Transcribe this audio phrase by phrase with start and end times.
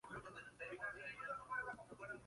[0.09, 0.19] Tuvo
[0.57, 2.19] tres hijos con Frank.